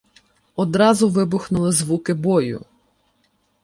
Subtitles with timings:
[0.55, 2.65] Одразу вибухнули звуки бою.